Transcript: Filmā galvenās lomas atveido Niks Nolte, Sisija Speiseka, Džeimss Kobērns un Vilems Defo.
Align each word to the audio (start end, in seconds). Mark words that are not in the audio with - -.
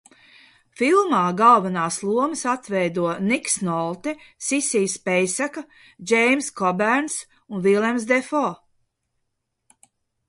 Filmā 0.79 1.19
galvenās 1.41 1.97
lomas 2.05 2.41
atveido 2.53 3.05
Niks 3.25 3.59
Nolte, 3.67 4.13
Sisija 4.47 4.89
Speiseka, 4.95 5.63
Džeimss 6.13 6.51
Kobērns 6.63 7.19
un 7.55 7.65
Vilems 7.69 8.09
Defo. 8.15 8.45